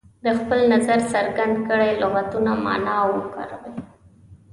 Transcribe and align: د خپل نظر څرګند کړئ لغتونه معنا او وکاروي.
د 0.25 0.27
خپل 0.39 0.59
نظر 0.73 0.99
څرګند 1.13 1.55
کړئ 1.67 1.91
لغتونه 2.03 2.51
معنا 2.65 2.93
او 3.03 3.09
وکاروي. 3.17 3.73